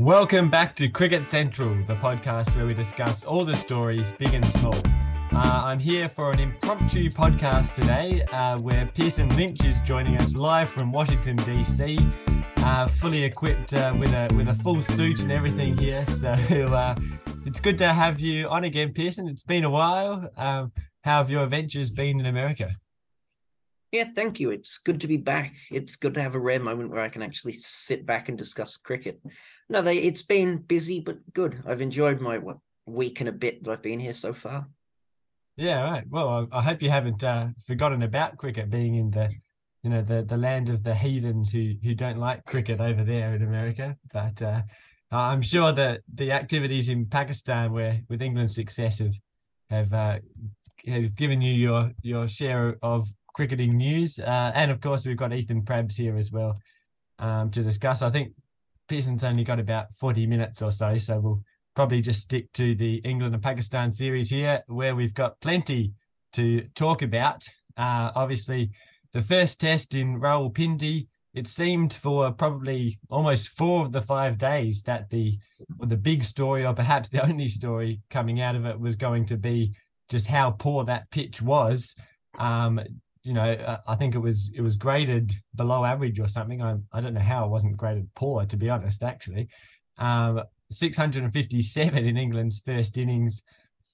[0.00, 4.44] Welcome back to Cricket Central, the podcast where we discuss all the stories, big and
[4.44, 4.74] small.
[5.32, 10.34] Uh, I'm here for an impromptu podcast today uh, where Pearson Lynch is joining us
[10.34, 11.96] live from Washington, D.C.,
[12.56, 16.04] uh, fully equipped uh, with, a, with a full suit and everything here.
[16.08, 16.96] So uh,
[17.46, 19.28] it's good to have you on again, Pearson.
[19.28, 20.28] It's been a while.
[20.36, 20.72] Um,
[21.04, 22.74] how have your adventures been in America?
[23.92, 24.50] Yeah, thank you.
[24.50, 25.54] It's good to be back.
[25.70, 28.76] It's good to have a rare moment where I can actually sit back and discuss
[28.76, 29.20] cricket.
[29.68, 31.62] No, they it's been busy but good.
[31.66, 34.68] I've enjoyed my what week and a bit that I've been here so far.
[35.56, 36.04] Yeah, right.
[36.08, 39.32] Well, I, I hope you haven't uh, forgotten about cricket being in the,
[39.82, 43.34] you know, the the land of the heathens who who don't like cricket over there
[43.34, 43.96] in America.
[44.12, 44.62] But uh,
[45.10, 49.14] I'm sure that the activities in Pakistan, where with England's success, have
[49.70, 50.18] have uh,
[50.86, 54.18] have given you your your share of cricketing news.
[54.18, 56.58] Uh, and of course, we've got Ethan Prabs here as well
[57.18, 58.02] um, to discuss.
[58.02, 58.32] I think
[58.88, 61.42] Pearson's only got about 40 minutes or so, so we'll
[61.74, 65.92] probably just stick to the England and Pakistan series here, where we've got plenty
[66.32, 67.48] to talk about.
[67.76, 68.70] Uh, obviously,
[69.12, 74.82] the first test in Rawalpindi, it seemed for probably almost four of the five days
[74.82, 75.38] that the
[75.80, 79.36] the big story, or perhaps the only story coming out of it, was going to
[79.36, 79.74] be
[80.08, 81.94] just how poor that pitch was.
[82.38, 82.80] Um,
[83.24, 86.62] you know, I think it was it was graded below average or something.
[86.62, 89.02] I I don't know how it wasn't graded poor, to be honest.
[89.02, 89.48] Actually,
[89.98, 93.42] um, 657 in England's first innings,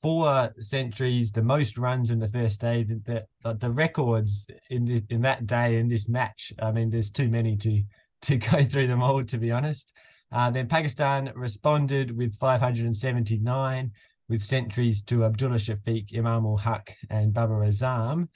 [0.03, 2.83] four centuries, the most runs in the first day.
[2.83, 6.53] The the, the records in the, in that day in this match.
[6.61, 7.83] I mean, there's too many to
[8.23, 9.93] to go through them all, to be honest.
[10.33, 13.91] Uh, then Pakistan responded with 579
[14.29, 18.29] with centuries to Abdullah Shafiq, Imam ul Haq, and Babar Azam.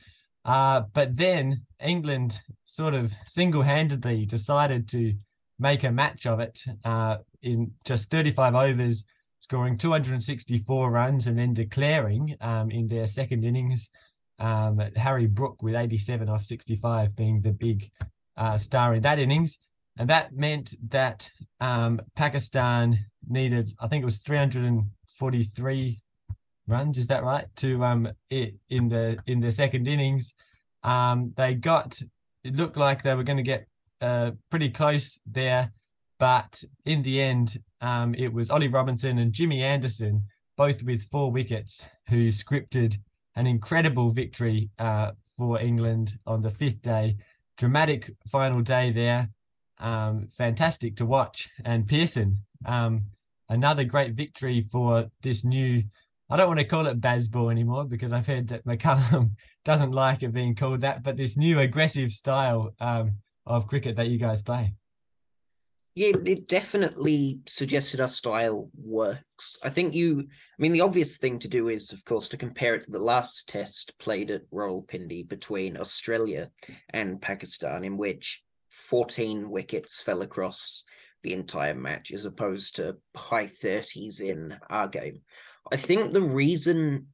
[0.45, 5.15] Uh, but then England sort of single handedly decided to
[5.59, 9.05] make a match of it uh, in just 35 overs,
[9.41, 13.89] scoring 264 runs and then declaring um, in their second innings.
[14.39, 17.91] Um, Harry Brook with 87 off 65 being the big
[18.37, 19.59] uh, star in that innings.
[19.97, 26.01] And that meant that um, Pakistan needed, I think it was 343
[26.67, 26.99] runs.
[26.99, 27.47] Is that right?
[27.57, 30.35] To um it, in the in the second innings,
[30.83, 32.01] um they got
[32.43, 33.67] it looked like they were going to get
[34.01, 35.73] uh pretty close there,
[36.19, 40.25] but in the end, um it was Ollie Robinson and Jimmy Anderson
[40.57, 42.99] both with four wickets who scripted
[43.35, 47.17] an incredible victory uh for England on the fifth day.
[47.57, 49.31] Dramatic final day there.
[49.79, 51.49] Um, fantastic to watch.
[51.65, 53.07] And Pearson, um,
[53.49, 55.85] another great victory for this new
[56.31, 59.33] I don't want to call it Bazball anymore because I've heard that McCullum
[59.65, 64.09] doesn't like it being called that, but this new aggressive style um, of cricket that
[64.09, 64.75] you guys play.
[65.95, 69.57] Yeah, it definitely suggested our style works.
[69.63, 72.75] I think you, I mean, the obvious thing to do is, of course, to compare
[72.75, 76.51] it to the last test played at Rawalpindi between Australia
[76.91, 80.85] and Pakistan, in which 14 wickets fell across
[81.23, 85.21] the entire match, as opposed to high 30s in our game.
[85.73, 87.09] I think the reason,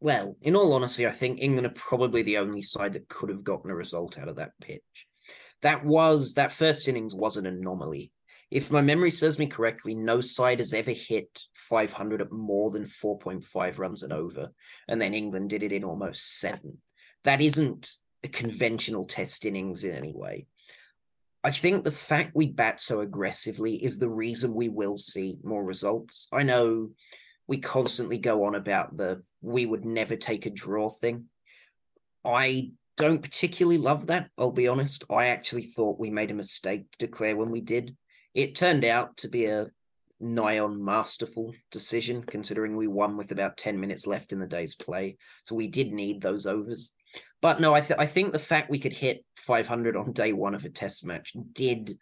[0.00, 3.44] well, in all honesty, I think England are probably the only side that could have
[3.44, 5.06] gotten a result out of that pitch.
[5.62, 8.12] That was that first innings was an anomaly.
[8.50, 12.84] If my memory serves me correctly, no side has ever hit 500 at more than
[12.84, 14.52] 4.5 runs and over,
[14.88, 16.78] and then England did it in almost seven.
[17.24, 20.46] That isn't a conventional test innings in any way.
[21.42, 25.64] I think the fact we bat so aggressively is the reason we will see more
[25.64, 26.28] results.
[26.32, 26.90] I know
[27.46, 31.26] we constantly go on about the we would never take a draw thing.
[32.24, 35.04] I don't particularly love that, I'll be honest.
[35.10, 37.96] I actually thought we made a mistake to declare when we did.
[38.32, 39.68] It turned out to be a
[40.20, 44.74] nigh on masterful decision, considering we won with about 10 minutes left in the day's
[44.74, 45.16] play.
[45.44, 46.92] So we did need those overs.
[47.42, 50.54] But no, I, th- I think the fact we could hit 500 on day one
[50.54, 51.98] of a test match did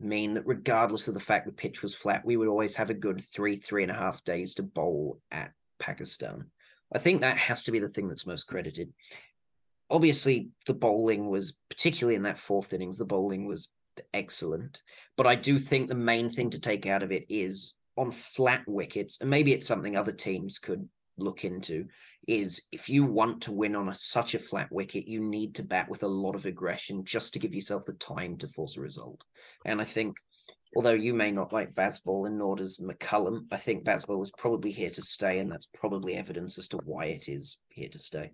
[0.00, 2.94] mean that regardless of the fact the pitch was flat, we would always have a
[2.94, 6.46] good three, three and a half days to bowl at Pakistan.
[6.92, 8.92] I think that has to be the thing that's most credited.
[9.90, 13.68] Obviously, the bowling was, particularly in that fourth innings, the bowling was
[14.14, 14.82] excellent.
[15.16, 18.62] But I do think the main thing to take out of it is on flat
[18.66, 21.86] wickets, and maybe it's something other teams could look into
[22.28, 25.62] is if you want to win on a, such a flat wicket, you need to
[25.62, 28.80] bat with a lot of aggression just to give yourself the time to force a
[28.80, 29.24] result.
[29.64, 30.16] And I think,
[30.76, 34.70] although you may not like Bazball and nor does McCullum, I think Bazball is probably
[34.70, 38.32] here to stay, and that's probably evidence as to why it is here to stay.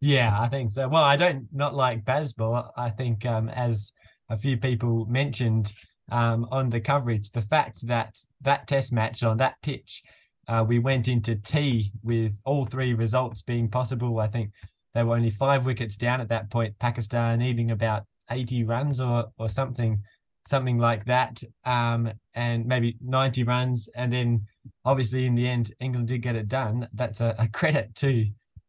[0.00, 0.88] Yeah, I think so.
[0.88, 2.70] Well, I don't not like Bazball.
[2.76, 3.92] I think, um, as
[4.28, 5.72] a few people mentioned,
[6.10, 10.02] um, on the coverage the fact that that test match on that pitch,
[10.48, 14.20] uh, we went into tea with all three results being possible.
[14.20, 14.52] I think
[14.94, 16.78] they were only five wickets down at that point.
[16.78, 20.02] Pakistan needing about 80 runs or or something
[20.46, 23.88] something like that, um, and maybe 90 runs.
[23.94, 24.46] And then
[24.84, 26.88] obviously in the end, England did get it done.
[26.92, 28.26] That's a, a credit to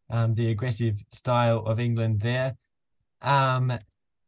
[0.09, 2.57] um, the aggressive style of England there.
[3.21, 3.77] Um,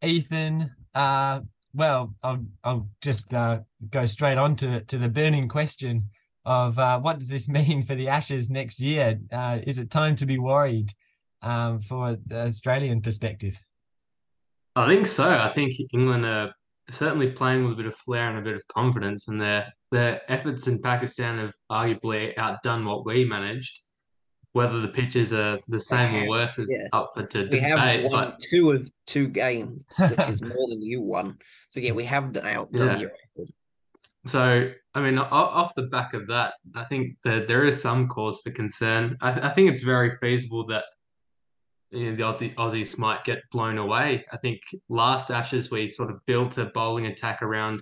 [0.02, 1.42] Ethan, uh,
[1.74, 3.60] well, I'll, I'll just uh,
[3.90, 6.10] go straight on to, to the burning question
[6.46, 9.20] of uh, what does this mean for the Ashes next year?
[9.32, 10.94] Uh, is it time to be worried
[11.42, 13.62] um, for the Australian perspective?
[14.76, 15.28] I think so.
[15.28, 16.54] I think England are
[16.92, 20.22] certainly playing with a bit of flair and a bit of confidence, and their their
[20.32, 23.82] efforts in Pakistan have arguably outdone what we managed.
[24.54, 26.88] Whether the pitches are the same or worse is yeah.
[26.92, 27.52] up for debate.
[27.52, 28.40] We have won but...
[28.40, 31.38] two of two games, which is more than you won.
[31.70, 33.08] So yeah, we have outdone yeah.
[33.38, 33.48] you.
[34.26, 38.42] So I mean, off the back of that, I think that there is some cause
[38.44, 39.18] for concern.
[39.22, 40.84] I, I think it's very feasible that
[41.92, 44.26] you know, the Aussies might get blown away.
[44.32, 47.82] I think last Ashes we sort of built a bowling attack around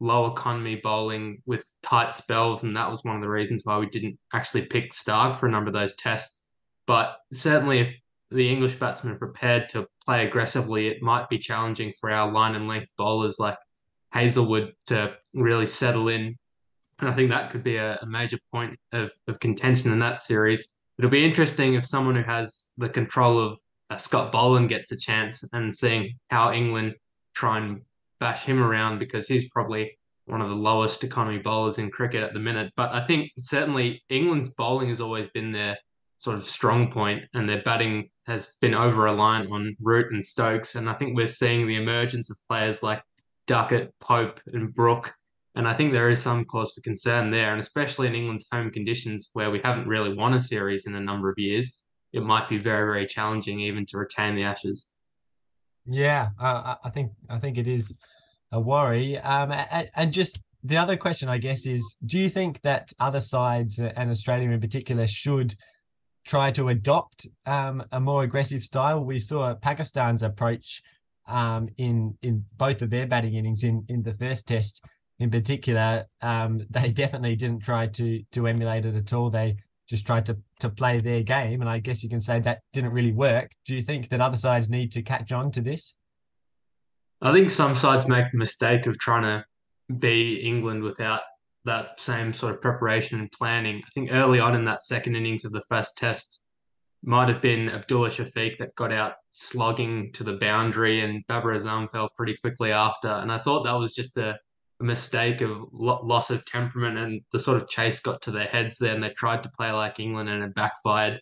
[0.00, 3.86] low economy bowling with tight spells, and that was one of the reasons why we
[3.86, 6.40] didn't actually pick Starc for a number of those tests.
[6.86, 7.94] But certainly, if
[8.30, 12.56] the English batsmen are prepared to play aggressively, it might be challenging for our line
[12.56, 13.56] and length bowlers like
[14.10, 16.36] Hazlewood to really settle in.
[16.98, 20.22] And I think that could be a, a major point of, of contention in that
[20.22, 23.58] series it'll be interesting if someone who has the control of
[23.90, 26.94] uh, Scott Boland gets a chance and seeing how England
[27.34, 27.82] try and
[28.20, 32.32] bash him around because he's probably one of the lowest economy bowlers in cricket at
[32.32, 32.72] the minute.
[32.76, 35.76] But I think certainly England's bowling has always been their
[36.18, 40.76] sort of strong point, and their batting has been over reliant on Root and Stokes.
[40.76, 43.02] And I think we're seeing the emergence of players like
[43.46, 45.14] Duckett, Pope, and Brook
[45.56, 48.70] and I think there is some cause for concern there, and especially in England's home
[48.70, 51.78] conditions where we haven't really won a series in a number of years,
[52.12, 54.88] it might be very, very challenging even to retain the Ashes.
[55.86, 57.94] Yeah, uh, I think I think it is
[58.50, 59.18] a worry.
[59.18, 59.52] Um,
[59.94, 64.10] and, just the other question, I guess, is: Do you think that other sides and
[64.10, 65.54] Australia in particular should
[66.26, 69.04] try to adopt um, a more aggressive style?
[69.04, 70.82] We saw Pakistan's approach
[71.28, 74.82] um, in in both of their batting innings in in the first test
[75.18, 79.30] in particular, um, they definitely didn't try to to emulate it at all.
[79.30, 79.56] They
[79.88, 82.92] just tried to to play their game, and I guess you can say that didn't
[82.92, 83.52] really work.
[83.66, 85.94] Do you think that other sides need to catch on to this?
[87.22, 89.44] I think some sides make the mistake of trying to
[89.98, 91.22] be England without
[91.64, 93.76] that same sort of preparation and planning.
[93.76, 96.42] I think early on in that second innings of the first test
[97.02, 101.88] might have been Abdullah Shafiq that got out slogging to the boundary, and Babar Azam
[101.90, 103.08] fell pretty quickly after.
[103.08, 104.38] And I thought that was just a
[104.84, 108.94] mistake of loss of temperament and the sort of chase got to their heads there
[108.94, 111.20] and they tried to play like England and it backfired.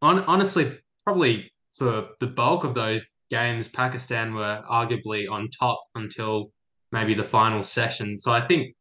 [0.00, 6.50] On, honestly, probably for the bulk of those games, Pakistan were arguably on top until
[6.90, 8.18] maybe the final session.
[8.18, 8.74] So I think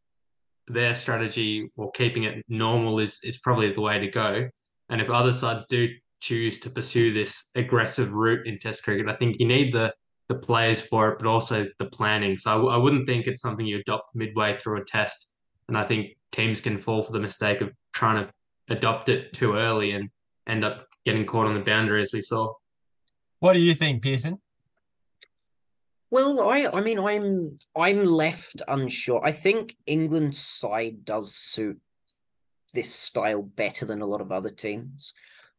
[0.67, 4.49] their strategy for keeping it normal is is probably the way to go.
[4.89, 5.87] And if other sides do
[6.21, 9.93] choose to pursue this aggressive route in Test cricket, I think you need the
[10.27, 12.37] the players for it, but also the planning.
[12.37, 15.33] So I w- I wouldn't think it's something you adopt midway through a test.
[15.67, 18.33] And I think teams can fall for the mistake of trying to
[18.73, 20.09] adopt it too early and
[20.47, 22.53] end up getting caught on the boundary as we saw.
[23.39, 24.39] What do you think, Pearson?
[26.11, 29.21] Well, I I mean I'm I'm left unsure.
[29.23, 31.79] I think England's side does suit
[32.73, 35.13] this style better than a lot of other teams.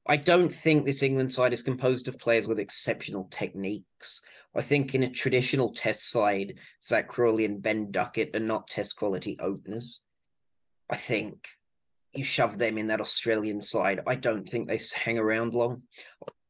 [0.07, 4.21] I don't think this England side is composed of players with exceptional techniques.
[4.55, 8.97] I think in a traditional test side, Zak Crawley and Ben Duckett are not test
[8.97, 10.03] quality openers.
[10.91, 11.49] I think
[12.13, 14.01] you shove them in that Australian side.
[14.07, 15.83] I don't think they hang around long.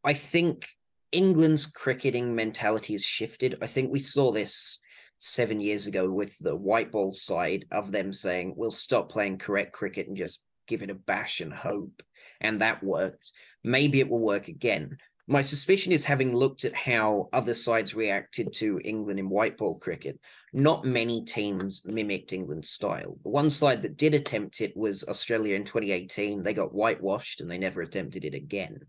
[0.03, 0.67] I think
[1.13, 3.59] England's cricketing mentality has shifted.
[3.63, 4.81] I think we saw this
[5.19, 9.73] seven years ago with the white ball side of them saying, we'll stop playing correct
[9.73, 12.03] cricket and just give it a bash and hope.
[12.41, 13.31] And that worked.
[13.63, 14.99] Maybe it will work again.
[15.29, 19.79] My suspicion is having looked at how other sides reacted to England in white ball
[19.79, 20.19] cricket,
[20.53, 23.17] not many teams mimicked England's style.
[23.23, 26.43] The one side that did attempt it was Australia in 2018.
[26.43, 28.81] They got whitewashed and they never attempted it again.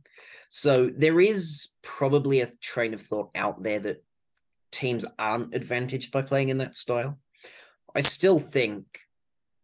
[0.49, 4.03] So there is probably a train of thought out there that
[4.71, 7.19] teams aren't advantaged by playing in that style.
[7.95, 8.85] I still think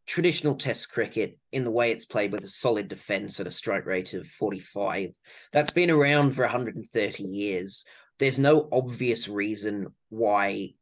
[0.09, 3.85] traditional test cricket in the way it's played with a solid defense at a strike
[3.85, 5.11] rate of 45
[5.53, 7.85] that's been around for 130 years
[8.17, 10.73] there's no obvious reason why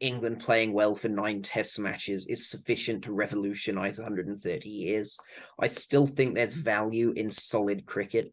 [0.00, 5.16] England playing well for nine test matches is sufficient to revolutionize 130 years.
[5.60, 8.32] I still think there's value in solid cricket.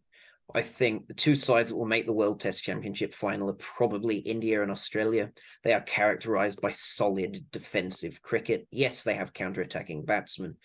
[0.55, 4.17] I think the two sides that will make the World Test Championship final are probably
[4.17, 5.31] India and Australia.
[5.63, 8.67] They are characterized by solid defensive cricket.
[8.71, 10.55] Yes, they have counter-attacking batsmen.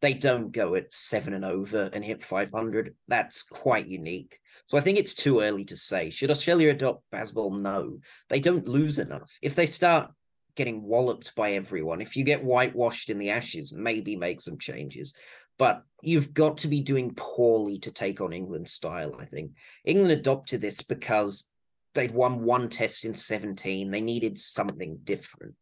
[0.00, 2.94] They don't go at seven and over and hit 500.
[3.08, 4.38] That's quite unique.
[4.66, 6.10] So I think it's too early to say.
[6.10, 7.60] Should Australia adopt Bazball?
[7.60, 7.98] No.
[8.28, 9.38] They don't lose enough.
[9.42, 10.12] If they start
[10.54, 15.14] getting walloped by everyone, if you get whitewashed in the ashes, maybe make some changes.
[15.58, 19.52] But you've got to be doing poorly to take on England's style, I think.
[19.84, 21.48] England adopted this because
[21.94, 23.90] they'd won one test in 17.
[23.90, 25.54] They needed something different.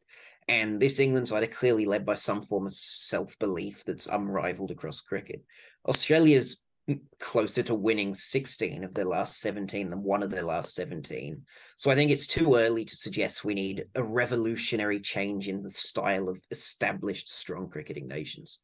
[0.48, 4.70] And this England side are clearly led by some form of self belief that's unrivaled
[4.70, 5.44] across cricket.
[5.86, 6.64] Australia's
[7.20, 11.42] closer to winning 16 of their last 17 than one of their last 17.
[11.76, 15.70] So I think it's too early to suggest we need a revolutionary change in the
[15.70, 18.60] style of established strong cricketing nations.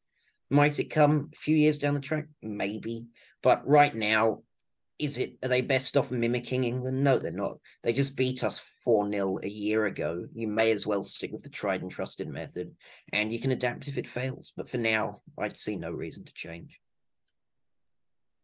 [0.49, 2.27] Might it come a few years down the track?
[2.41, 3.07] Maybe.
[3.43, 4.43] But right now,
[4.99, 7.03] is it are they best off mimicking England?
[7.03, 7.59] No, they're not.
[7.83, 10.25] They just beat us 4 0 a year ago.
[10.33, 12.75] You may as well stick with the tried and trusted method,
[13.13, 14.53] and you can adapt if it fails.
[14.55, 16.79] But for now, I'd see no reason to change.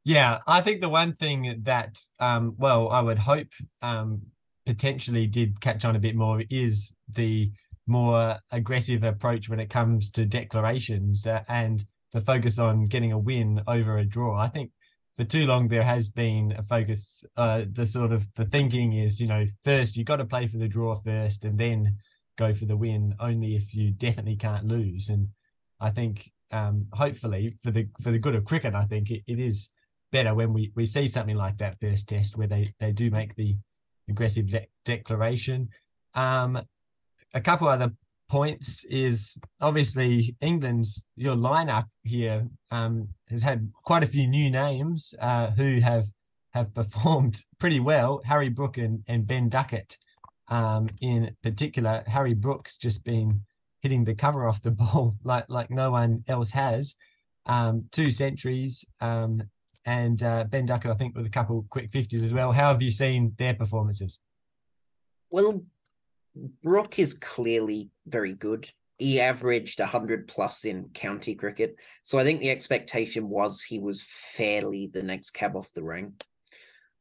[0.03, 3.47] Yeah, I think the one thing that, um, well, I would hope
[3.81, 4.21] um,
[4.65, 7.51] potentially did catch on a bit more is the
[7.87, 13.17] more aggressive approach when it comes to declarations uh, and the focus on getting a
[13.17, 14.39] win over a draw.
[14.39, 14.71] I think
[15.15, 17.23] for too long there has been a focus.
[17.35, 20.57] Uh, the sort of the thinking is, you know, first you got to play for
[20.57, 21.97] the draw first, and then
[22.37, 23.15] go for the win.
[23.19, 25.09] Only if you definitely can't lose.
[25.09, 25.29] And
[25.79, 29.39] I think, um, hopefully, for the for the good of cricket, I think it, it
[29.39, 29.69] is
[30.11, 33.35] better when we we see something like that first test where they they do make
[33.35, 33.57] the
[34.09, 35.69] aggressive de- declaration.
[36.13, 36.61] Um,
[37.33, 37.91] a couple other
[38.29, 45.13] points is obviously England's your lineup here um, has had quite a few new names
[45.19, 46.07] uh, who have
[46.51, 48.21] have performed pretty well.
[48.25, 49.97] Harry Brook and, and Ben Duckett,
[50.47, 53.41] um, in particular, Harry Brook's just been
[53.81, 56.95] hitting the cover off the ball like like no one else has.
[57.45, 59.43] Um, two centuries, um,
[59.85, 62.53] and uh, Ben Duckett, I think, with a couple quick fifties as well.
[62.53, 64.19] How have you seen their performances?
[65.29, 65.63] Well,
[66.35, 68.69] Brook is clearly very good.
[68.97, 71.75] He averaged 100 plus in county cricket.
[72.03, 76.23] So I think the expectation was he was fairly the next cab off the rank.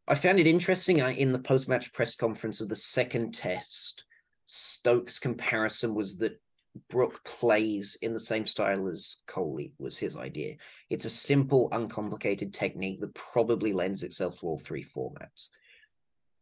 [0.09, 4.05] I found it interesting uh, in the post match press conference of the second test.
[4.47, 6.41] Stokes' comparison was that
[6.89, 10.57] Brook plays in the same style as Kohli was his idea.
[10.91, 15.51] It's a simple, uncomplicated technique that probably lends itself to all three formats.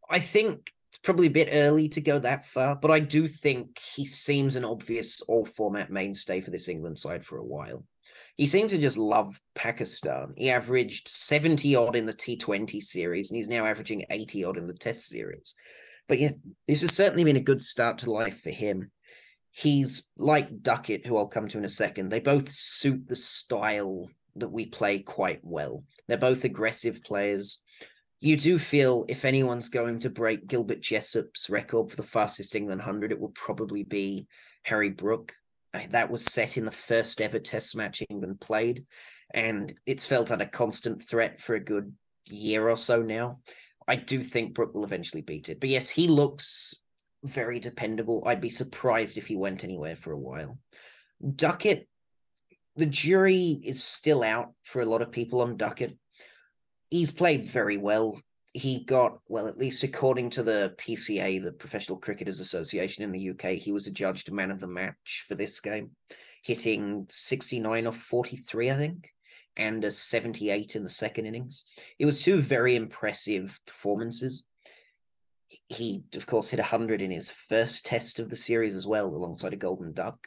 [0.08, 3.78] I think it's probably a bit early to go that far, but I do think
[3.78, 7.84] he seems an obvious all format mainstay for this England side for a while.
[8.36, 10.32] He seemed to just love Pakistan.
[10.36, 14.66] He averaged 70 odd in the T20 series, and he's now averaging 80 odd in
[14.66, 15.54] the Test series.
[16.08, 16.30] But yeah,
[16.66, 18.90] this has certainly been a good start to life for him.
[19.52, 22.08] He's like Duckett, who I'll come to in a second.
[22.08, 25.84] They both suit the style that we play quite well.
[26.08, 27.60] They're both aggressive players
[28.20, 32.80] you do feel if anyone's going to break Gilbert Jessop's record for the fastest England
[32.80, 34.26] 100, it will probably be
[34.62, 35.32] Harry Brook.
[35.90, 38.84] That was set in the first ever test match England played,
[39.32, 41.94] and it's felt under constant threat for a good
[42.26, 43.40] year or so now.
[43.88, 45.58] I do think Brook will eventually beat it.
[45.58, 46.74] But yes, he looks
[47.24, 48.22] very dependable.
[48.26, 50.58] I'd be surprised if he went anywhere for a while.
[51.36, 51.88] Duckett,
[52.76, 55.96] the jury is still out for a lot of people on Duckett
[56.90, 58.20] he's played very well.
[58.52, 63.30] He got, well, at least according to the PCA, the Professional Cricketers Association in the
[63.30, 65.92] UK, he was adjudged man of the match for this game,
[66.42, 69.10] hitting 69 off 43, I think,
[69.56, 71.64] and a 78 in the second innings.
[72.00, 74.44] It was two very impressive performances.
[75.68, 79.52] He, of course, hit 100 in his first test of the series as well, alongside
[79.52, 80.26] a golden duck.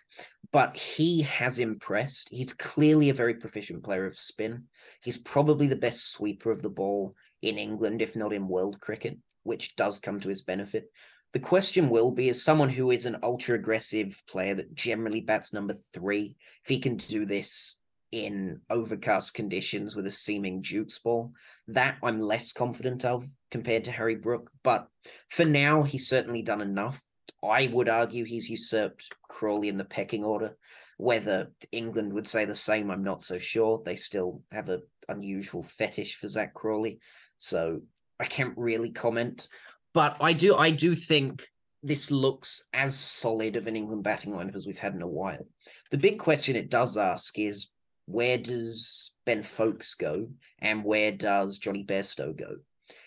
[0.53, 2.29] But he has impressed.
[2.29, 4.65] He's clearly a very proficient player of spin.
[5.03, 9.17] He's probably the best sweeper of the ball in England, if not in world cricket,
[9.43, 10.89] which does come to his benefit.
[11.33, 15.51] The question will be as someone who is an ultra aggressive player that generally bats
[15.51, 17.77] number three, if he can do this
[18.11, 21.33] in overcast conditions with a seeming Dukes ball,
[21.67, 24.51] that I'm less confident of compared to Harry Brook.
[24.63, 24.87] But
[25.29, 27.01] for now, he's certainly done enough.
[27.43, 30.55] I would argue he's usurped Crawley in the pecking order.
[30.97, 33.81] Whether England would say the same, I'm not so sure.
[33.83, 36.99] They still have an unusual fetish for Zak Crawley,
[37.37, 37.81] so
[38.19, 39.47] I can't really comment.
[39.93, 41.43] But I do, I do think
[41.83, 45.45] this looks as solid of an England batting lineup as we've had in a while.
[45.91, 47.71] The big question it does ask is
[48.05, 50.29] where does Ben Foakes go
[50.59, 52.57] and where does Jonny Bairstow go?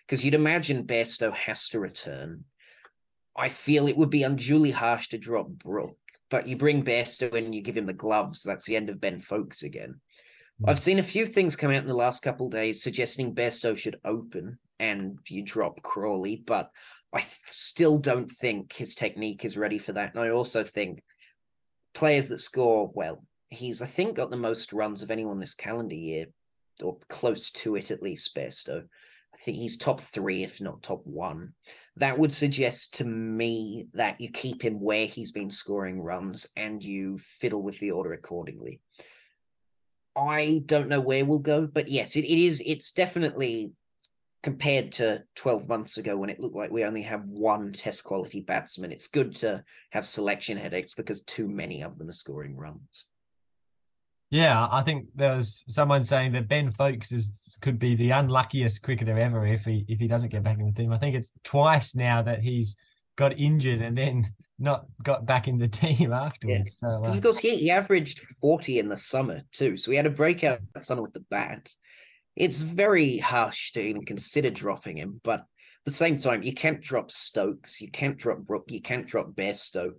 [0.07, 2.45] Because you'd imagine Bairstow has to return.
[3.37, 5.99] I feel it would be unduly harsh to drop Brook,
[6.31, 8.43] but you bring Bairstow in, you give him the gloves.
[8.43, 10.01] That's the end of Ben Foakes again.
[10.63, 10.71] Mm.
[10.71, 14.01] I've seen a few things come out in the last couple days suggesting Bairstow should
[14.05, 16.71] open and you drop Crawley, but
[17.13, 20.15] I still don't think his technique is ready for that.
[20.15, 21.03] And I also think
[21.95, 25.95] players that score well, he's I think got the most runs of anyone this calendar
[25.95, 26.27] year,
[26.83, 28.35] or close to it at least.
[28.37, 31.55] Bairstow, I think he's top three, if not top one.
[31.97, 36.85] That would suggest to me that you keep him where he's been scoring runs and
[36.85, 38.81] you fiddle with the order accordingly.
[40.17, 42.63] I don't know where we'll go, but yes, it, it is.
[42.65, 43.73] It's definitely
[44.43, 48.41] compared to 12 months ago when it looked like we only have one test quality
[48.41, 48.93] batsman.
[48.93, 53.07] It's good to have selection headaches because too many of them are scoring runs.
[54.31, 58.83] Yeah, I think there was someone saying that Ben Foakes is could be the unluckiest
[58.83, 60.93] cricketer ever if he if he doesn't get back in the team.
[60.93, 62.75] I think it's twice now that he's
[63.17, 64.27] got injured and then
[64.59, 66.79] not got back in the team afterwards.
[66.83, 66.89] Yeah.
[66.89, 69.77] So, uh, of course he, he averaged 40 in the summer too.
[69.77, 71.69] So he had a breakout that summer with the bat.
[72.37, 75.47] It's very harsh to even consider dropping him, but at
[75.85, 79.93] the same time, you can't drop Stokes, you can't drop Brook, you can't drop Bairstow,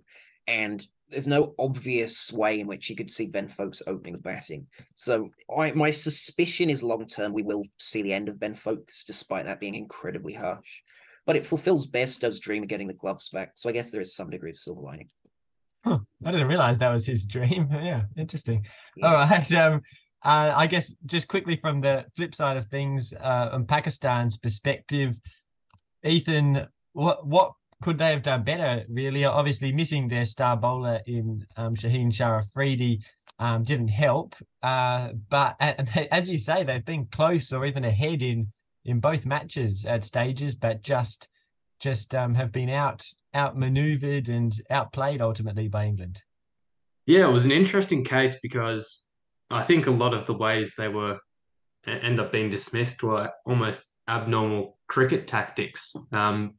[0.46, 4.66] and there's no obvious way in which you could see Ben Foakes opening the batting.
[4.94, 9.04] So I, my suspicion is long term we will see the end of Ben Foakes,
[9.04, 10.82] despite that being incredibly harsh.
[11.28, 13.52] But it fulfills Bairstow's dream of getting the gloves back.
[13.54, 15.10] So I guess there is some degree of silver lining.
[15.84, 15.98] Huh.
[16.24, 17.68] I didn't realize that was his dream.
[17.72, 18.64] yeah, interesting.
[18.96, 19.06] Yeah.
[19.06, 19.52] All right.
[19.52, 19.82] Um,
[20.24, 25.16] uh, I guess just quickly from the flip side of things, uh, on Pakistan's perspective,
[26.02, 28.84] Ethan, what what could they have done better?
[28.88, 33.02] Really, obviously missing their star bowler in um, Shaheen Shah Afridi
[33.38, 34.34] um, didn't help.
[34.62, 38.48] Uh, but and as you say, they've been close or even ahead in
[38.84, 41.28] in both matches at stages, but just
[41.80, 46.22] just um, have been out outmaneuvered and outplayed ultimately by England.
[47.06, 49.06] Yeah, it was an interesting case because
[49.50, 51.18] I think a lot of the ways they were
[51.86, 55.94] end up being dismissed were almost abnormal cricket tactics.
[56.12, 56.54] Um,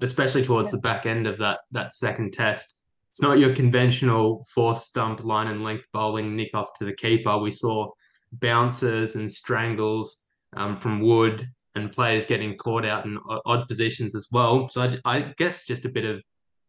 [0.00, 2.84] especially towards the back end of that that second test.
[3.08, 7.36] It's not your conventional fourth stump line and length bowling nick off to the keeper.
[7.36, 7.90] We saw
[8.32, 10.24] bounces and strangles
[10.56, 14.68] um, from Wood and players getting caught out in odd positions as well.
[14.68, 16.22] So I, I guess just a bit of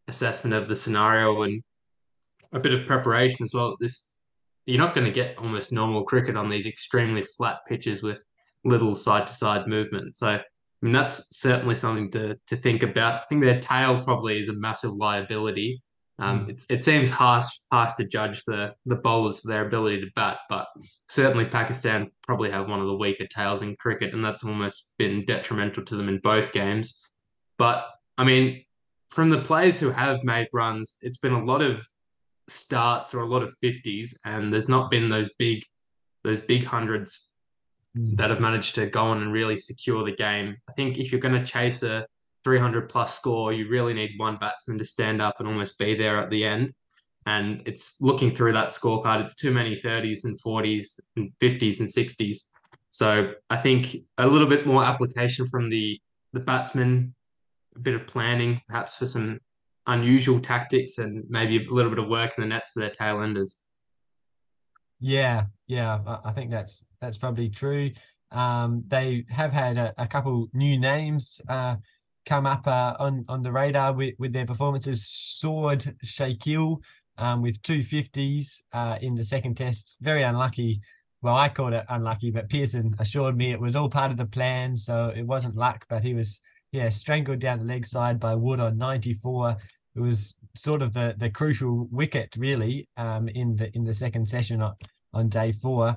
[0.08, 1.62] assessment of the scenario and
[2.54, 3.76] a bit of preparation as well.
[3.80, 4.08] This
[4.66, 8.20] you're not going to get almost normal cricket on these extremely flat pitches with
[8.64, 10.16] little side to side movement.
[10.16, 10.42] So I
[10.82, 13.22] mean, that's certainly something to to think about.
[13.22, 15.82] I think their tail probably is a massive liability.
[16.20, 16.50] Um, mm.
[16.52, 20.40] it, it seems harsh harsh to judge the the bowlers for their ability to bat,
[20.50, 20.68] but
[21.08, 25.26] certainly Pakistan probably have one of the weaker tails in cricket, and that's almost been
[25.26, 27.02] detrimental to them in both games.
[27.58, 28.64] But I mean,
[29.10, 31.86] from the players who have made runs, it's been a lot of
[32.48, 35.64] starts or a lot of fifties, and there's not been those big
[36.24, 37.30] those big hundreds
[37.98, 38.18] Mm.
[38.18, 40.58] that have managed to go on and really secure the game.
[40.68, 42.08] I think if you're going to chase a
[42.44, 46.18] 300 plus score, you really need one batsman to stand up and almost be there
[46.18, 46.74] at the end.
[47.26, 51.90] And it's looking through that scorecard, it's too many 30s and 40s and 50s and
[51.90, 52.40] 60s.
[52.90, 56.00] So I think a little bit more application from the
[56.34, 57.14] the batsman,
[57.76, 59.40] a bit of planning, perhaps for some
[59.86, 63.22] unusual tactics, and maybe a little bit of work in the nets for their tail
[63.22, 63.64] enders.
[65.00, 67.92] Yeah, yeah, I think that's that's probably true.
[68.32, 71.76] Um, they have had a, a couple new names uh,
[72.26, 75.04] come up uh, on on the radar with, with their performances.
[75.04, 76.78] Saud Shakeel
[77.18, 79.98] um, with two fifties uh, in the second test.
[80.02, 80.82] Very unlucky.
[81.22, 84.26] Well, I called it unlucky, but Pearson assured me it was all part of the
[84.26, 85.86] plan, so it wasn't luck.
[85.90, 89.56] But he was yeah strangled down the leg side by Wood on ninety four.
[89.96, 94.28] It was sort of the the crucial wicket really um, in the in the second
[94.28, 94.62] session
[95.14, 95.96] on day four.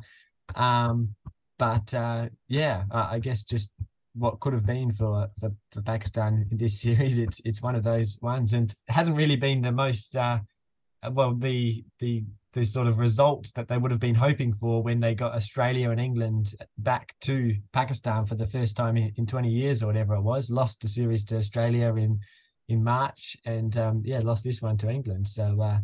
[0.54, 1.14] Um,
[1.58, 3.72] but uh, yeah, I guess just
[4.16, 7.18] what could have been for, for for Pakistan in this series.
[7.18, 10.40] It's it's one of those ones, and hasn't really been the most uh,
[11.10, 14.98] well the the the sort of results that they would have been hoping for when
[14.98, 19.50] they got Australia and England back to Pakistan for the first time in, in 20
[19.50, 20.48] years or whatever it was.
[20.48, 22.20] Lost the series to Australia in
[22.68, 25.28] in March, and um, yeah, lost this one to England.
[25.28, 25.78] So uh,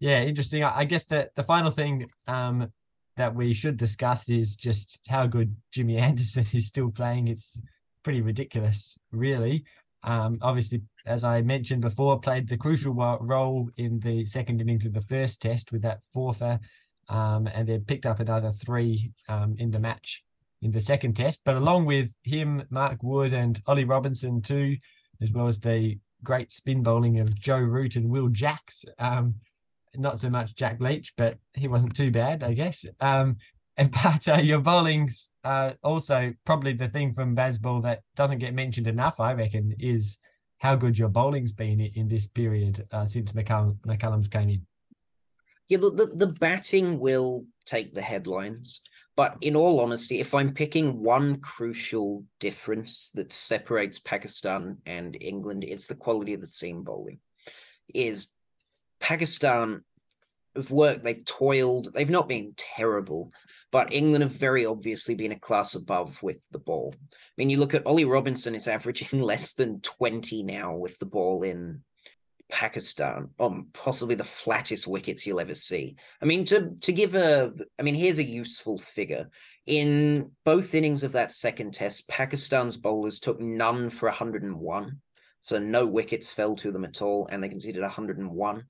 [0.00, 0.64] yeah, interesting.
[0.64, 2.72] I, I guess that the final thing um,
[3.18, 7.28] that we should discuss is just how good Jimmy Anderson is still playing.
[7.28, 7.60] It's
[8.02, 9.64] pretty ridiculous, really.
[10.04, 14.94] Um, obviously, as I mentioned before, played the crucial role in the second innings of
[14.94, 16.60] the first test with that fourfer,
[17.08, 20.22] um, and then picked up another three um, in the match
[20.62, 21.42] in the second test.
[21.44, 24.76] But along with him, Mark Wood and Ollie Robinson too,
[25.20, 28.84] as well as the great spin bowling of Joe Root and Will Jacks.
[28.98, 29.34] Um,
[29.96, 32.84] not so much Jack Leach, but he wasn't too bad, I guess.
[33.00, 33.36] Um,
[33.76, 38.88] but uh, your bowling's uh, also probably the thing from Bazball that doesn't get mentioned
[38.88, 40.18] enough, I reckon, is
[40.58, 44.66] how good your bowling's been in this period uh, since McCullum, McCullum's came in.
[45.68, 48.80] Yeah, look, the, the batting will take the headlines.
[49.16, 55.64] But in all honesty, if I'm picking one crucial difference that separates Pakistan and England,
[55.64, 57.18] it's the quality of the seam bowling.
[57.94, 58.28] Is
[59.00, 59.84] Pakistan
[60.56, 63.32] have worked, they've toiled, they've not been terrible,
[63.70, 66.94] but England have very obviously been a class above with the ball.
[67.00, 67.06] I
[67.36, 71.42] mean, you look at Ollie Robinson is averaging less than 20 now with the ball
[71.42, 71.82] in
[72.50, 75.96] Pakistan on possibly the flattest wickets you'll ever see.
[76.22, 79.28] I mean, to to give a, I mean, here's a useful figure.
[79.66, 85.00] In both innings of that second test, Pakistan's bowlers took none for 101.
[85.42, 88.64] So no wickets fell to them at all, and they conceded 101.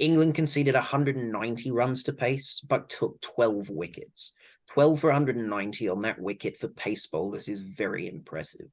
[0.00, 4.32] England conceded 190 runs to pace, but took 12 wickets.
[4.70, 8.66] 12 for 190 on that wicket for pace bowlers is very impressive.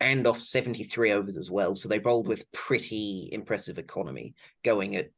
[0.00, 1.76] And off 73 overs as well.
[1.76, 5.10] So they bowled with pretty impressive economy, going at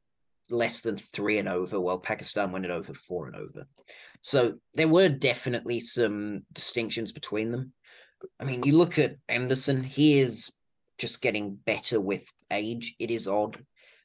[0.49, 3.67] less than three and over, while Pakistan went at over four and over.
[4.23, 7.73] So there were definitely some distinctions between them.
[8.41, 10.53] I mean, you look at Anderson, he is
[10.99, 12.95] just getting better with age.
[12.99, 13.57] It is odd.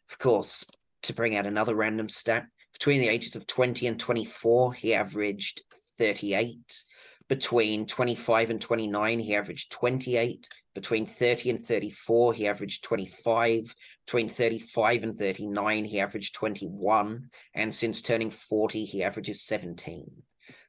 [0.10, 0.66] Of course,
[1.04, 5.62] to bring out another random stat, between the ages of 20 and 24, he averaged
[5.98, 6.84] 38.
[7.28, 10.50] Between 25 and 29, he averaged 28.
[10.74, 13.76] Between 30 and 34, he averaged 25.
[14.06, 17.30] Between 35 and 39, he averaged 21.
[17.54, 20.10] And since turning 40, he averages 17.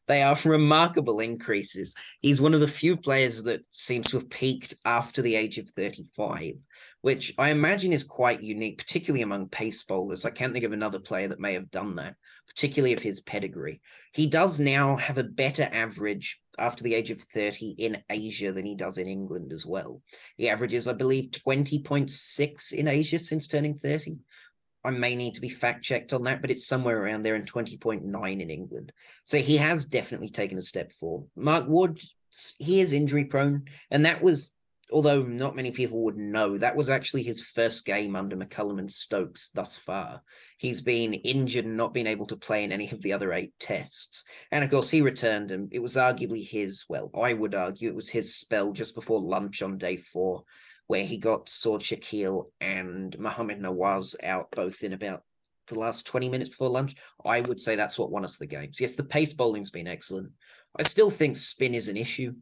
[0.07, 1.95] They are remarkable increases.
[2.21, 5.71] He's one of the few players that seems to have peaked after the age of
[5.71, 6.55] 35,
[7.03, 10.25] which I imagine is quite unique, particularly among pace bowlers.
[10.25, 13.81] I can't think of another player that may have done that, particularly of his pedigree.
[14.13, 18.65] He does now have a better average after the age of 30 in Asia than
[18.65, 20.01] he does in England as well.
[20.37, 24.19] He averages, I believe, 20.6 in Asia since turning 30.
[24.85, 27.45] I may need to be fact checked on that, but it's somewhere around there in
[27.45, 28.93] 20.9 in England.
[29.25, 31.29] So he has definitely taken a step forward.
[31.37, 32.01] Mark Wood,
[32.59, 34.53] he is injury prone, and that was,
[34.93, 38.91] although not many people would know, that was actually his first game under McCullum and
[38.91, 40.23] Stokes thus far.
[40.59, 43.53] He's been injured and not been able to play in any of the other eight
[43.59, 44.25] tests.
[44.51, 47.97] And of course, he returned, and it was arguably his, well, I would argue it
[47.97, 50.45] was his spell just before lunch on day four
[50.87, 55.23] where he got Shakeel and Mohammad Nawaz out both in about
[55.69, 56.97] the last 20 minutes before lunch.
[57.25, 58.81] I would say that's what won us the games.
[58.81, 60.31] Yes, the pace bowling's been excellent.
[60.79, 62.35] I still think spin is an issue.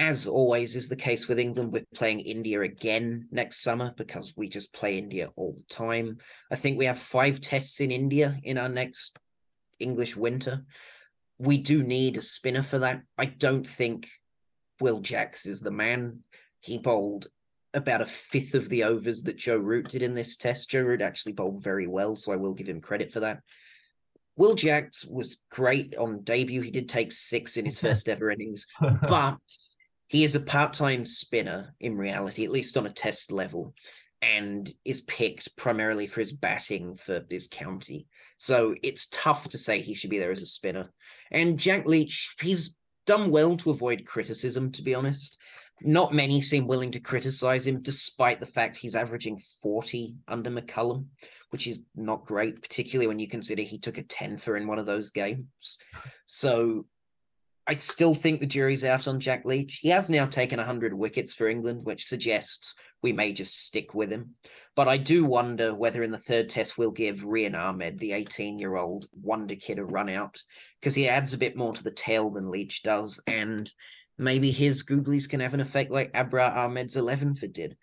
[0.00, 4.48] As always is the case with England, we're playing India again next summer because we
[4.48, 6.16] just play India all the time.
[6.50, 9.18] I think we have five tests in India in our next
[9.78, 10.64] English winter.
[11.38, 13.02] We do need a spinner for that.
[13.18, 14.08] I don't think
[14.80, 16.20] Will Jacks is the man.
[16.60, 17.26] He bowled
[17.74, 20.70] about a fifth of the overs that Joe Root did in this test.
[20.70, 23.42] Joe Root actually bowled very well, so I will give him credit for that.
[24.38, 26.62] Will Jacks was great on debut.
[26.62, 29.36] He did take six in his first ever innings, but
[30.10, 33.74] he is a part-time spinner in reality, at least on a test level,
[34.20, 38.06] and is picked primarily for his batting for this county.
[38.36, 40.90] So it's tough to say he should be there as a spinner.
[41.30, 45.38] And Jack Leach, he's done well to avoid criticism, to be honest
[45.82, 51.06] not many seem willing to criticize him, despite the fact he's averaging 40 under McCullum,
[51.50, 54.78] which is not great, particularly when you consider he took a 10 for in one
[54.78, 55.78] of those games.
[56.26, 56.86] So
[57.70, 59.76] I still think the jury's out on Jack Leach.
[59.76, 64.10] He has now taken 100 wickets for England, which suggests we may just stick with
[64.10, 64.34] him.
[64.74, 68.58] But I do wonder whether in the third test we'll give Rehan Ahmed, the 18
[68.58, 70.42] year old wonder kid, a run out
[70.80, 73.22] because he adds a bit more to the tail than Leach does.
[73.28, 73.72] And
[74.18, 77.76] maybe his googlies can have an effect like Abrar Ahmed's 11 for did.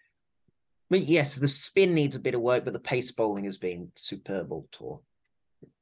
[0.89, 3.93] But yes, the spin needs a bit of work, but the pace bowling has been
[3.95, 4.99] superb all tour.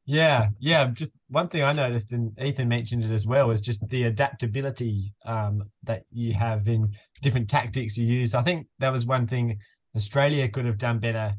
[0.05, 0.87] Yeah, yeah.
[0.93, 5.13] Just one thing I noticed, and Ethan mentioned it as well, is just the adaptability
[5.25, 6.91] um, that you have in
[7.21, 8.35] different tactics you use.
[8.35, 9.57] I think that was one thing
[9.95, 11.33] Australia could have done better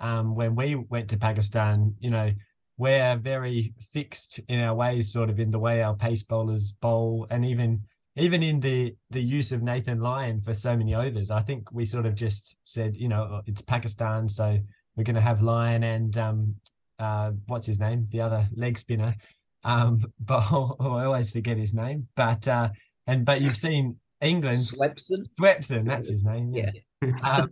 [0.00, 1.94] um, when we went to Pakistan.
[2.00, 2.32] You know,
[2.78, 7.26] we're very fixed in our ways, sort of in the way our pace bowlers bowl,
[7.28, 7.82] and even
[8.16, 11.84] even in the the use of Nathan Lyon for so many overs, I think we
[11.84, 14.56] sort of just said, you know, it's Pakistan, so
[14.96, 16.54] we're going to have Lyon and um,
[16.98, 19.16] uh, what's his name, the other leg spinner,
[19.64, 20.44] um, but
[20.80, 22.08] I always forget his name.
[22.16, 22.70] But uh,
[23.06, 25.26] and but you've seen England Swepson.
[25.38, 26.52] Swepson, that's his name.
[26.54, 26.70] Yeah.
[27.22, 27.50] um,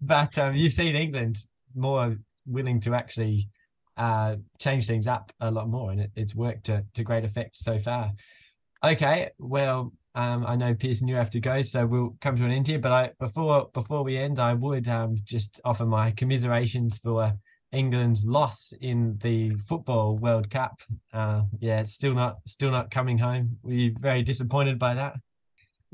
[0.00, 1.38] but um, you've seen England
[1.74, 3.48] more willing to actually
[3.96, 7.56] uh, change things up a lot more, and it, it's worked to, to great effect
[7.56, 8.12] so far.
[8.84, 12.50] Okay, well, um, I know Pearson, you have to go, so we'll come to an
[12.50, 12.78] end here.
[12.78, 17.34] But I before before we end, I would um, just offer my commiserations for
[17.76, 20.80] England's loss in the football World Cup.
[21.12, 23.58] Uh, yeah, it's still not still not coming home.
[23.62, 25.16] We're very disappointed by that.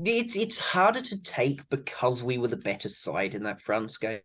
[0.03, 4.21] It's it's harder to take because we were the better side in that France game.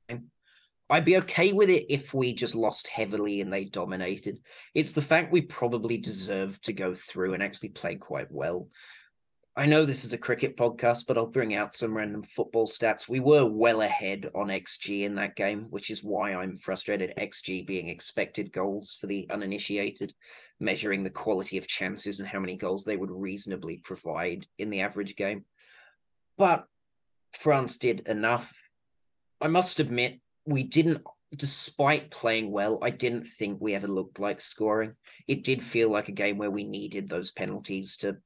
[0.91, 4.39] I'd be okay with it if we just lost heavily and they dominated.
[4.75, 8.69] It's the fact we probably deserved to go through and actually play quite well.
[9.59, 13.09] I know this is a cricket podcast, but I'll bring out some random football stats.
[13.09, 17.13] We were well ahead on XG in that game, which is why I'm frustrated.
[17.19, 20.15] XG being expected goals for the uninitiated,
[20.61, 24.83] measuring the quality of chances and how many goals they would reasonably provide in the
[24.83, 25.45] average game.
[26.37, 26.65] But
[27.37, 28.55] France did enough.
[29.41, 31.03] I must admit, we didn't,
[31.35, 34.93] despite playing well, I didn't think we ever looked like scoring.
[35.27, 38.19] It did feel like a game where we needed those penalties to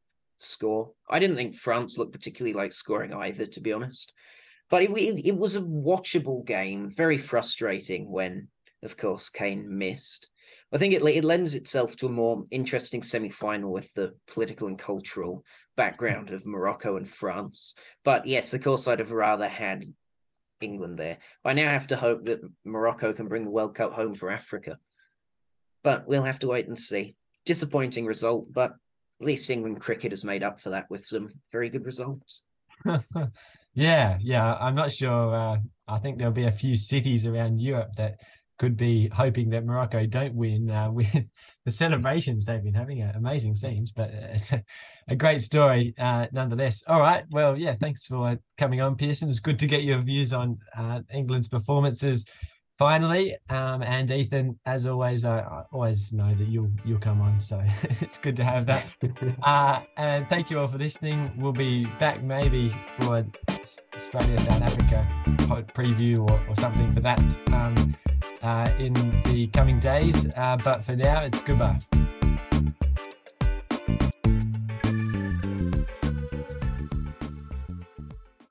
[0.43, 0.93] score.
[1.09, 4.13] I didn't think France looked particularly like scoring either, to be honest.
[4.71, 8.49] But it, it, it was a watchable game, very frustrating when,
[8.83, 10.31] of course, Kane missed.
[10.73, 14.69] I think it, it lends itself to a more interesting semi final with the political
[14.69, 15.45] and cultural
[15.77, 17.75] background of Morocco and France.
[18.05, 19.85] But yes, of course, I'd have rather had
[20.63, 21.19] England there.
[21.45, 24.79] I now have to hope that Morocco can bring the World Cup home for Africa.
[25.83, 27.17] But we'll have to wait and see.
[27.45, 28.73] Disappointing result, but
[29.23, 32.43] at least England cricket has made up for that with some very good results.
[33.75, 34.55] yeah, yeah.
[34.55, 35.33] I'm not sure.
[35.33, 38.19] Uh, I think there'll be a few cities around Europe that
[38.59, 41.13] could be hoping that Morocco don't win uh, with
[41.65, 43.01] the celebrations they've been having.
[43.01, 44.65] Uh, amazing scenes, but it's a,
[45.07, 46.83] a great story uh, nonetheless.
[46.89, 47.23] All right.
[47.31, 49.31] Well, yeah, thanks for coming on, Pearson.
[49.31, 52.27] It's good to get your views on uh, England's performances
[52.79, 53.37] finally.
[53.49, 57.63] Um, and Ethan, as always, I, I, always know that you'll you'll come on, so
[58.01, 58.87] it's good to have that.
[59.43, 61.31] Uh, and thank you all for listening.
[61.37, 63.25] We'll be back maybe for
[63.95, 65.07] Australia South Africa
[65.75, 67.21] preview or, or something for that
[67.53, 67.95] um,
[68.43, 68.93] uh, in
[69.25, 70.27] the coming days.
[70.37, 71.79] Uh, but for now, it's goodbye.